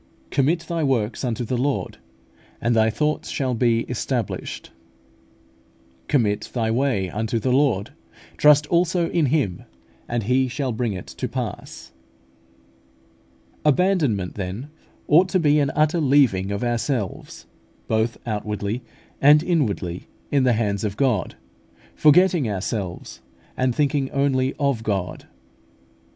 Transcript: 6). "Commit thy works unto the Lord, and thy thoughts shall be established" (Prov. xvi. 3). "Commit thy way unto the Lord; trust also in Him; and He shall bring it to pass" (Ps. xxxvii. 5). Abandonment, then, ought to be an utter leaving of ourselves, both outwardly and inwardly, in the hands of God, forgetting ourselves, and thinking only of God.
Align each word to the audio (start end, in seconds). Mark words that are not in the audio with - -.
6). 0.29 0.37
"Commit 0.37 0.59
thy 0.61 0.81
works 0.83 1.23
unto 1.23 1.45
the 1.45 1.59
Lord, 1.59 1.99
and 2.59 2.75
thy 2.75 2.89
thoughts 2.89 3.29
shall 3.29 3.53
be 3.53 3.81
established" 3.81 4.71
(Prov. 4.71 4.73
xvi. 4.73 5.93
3). 5.93 6.05
"Commit 6.23 6.49
thy 6.53 6.71
way 6.71 7.07
unto 7.11 7.37
the 7.37 7.51
Lord; 7.51 7.91
trust 8.35 8.65
also 8.69 9.11
in 9.11 9.27
Him; 9.27 9.61
and 10.07 10.23
He 10.23 10.47
shall 10.47 10.71
bring 10.71 10.93
it 10.93 11.05
to 11.05 11.27
pass" 11.27 11.69
(Ps. 11.69 11.85
xxxvii. 11.85 13.57
5). 13.57 13.59
Abandonment, 13.73 14.33
then, 14.33 14.69
ought 15.07 15.29
to 15.29 15.39
be 15.39 15.59
an 15.59 15.69
utter 15.75 15.99
leaving 16.01 16.51
of 16.51 16.63
ourselves, 16.63 17.45
both 17.87 18.17
outwardly 18.25 18.81
and 19.21 19.43
inwardly, 19.43 20.07
in 20.31 20.41
the 20.45 20.53
hands 20.53 20.83
of 20.83 20.97
God, 20.97 21.35
forgetting 21.93 22.49
ourselves, 22.49 23.21
and 23.55 23.75
thinking 23.75 24.09
only 24.09 24.55
of 24.55 24.81
God. 24.81 25.27